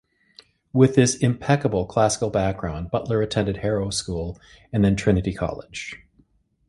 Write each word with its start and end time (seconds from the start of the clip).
With 0.73 0.95
this 0.95 1.15
impeccable 1.17 1.85
classical 1.85 2.31
background, 2.31 2.89
Butler 2.89 3.21
attended 3.21 3.57
Harrow 3.57 3.91
School 3.91 4.39
and 4.73 4.83
then 4.83 4.95
Trinity 4.95 5.31
College. 5.31 5.99